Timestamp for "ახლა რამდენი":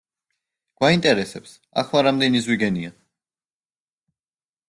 1.83-2.41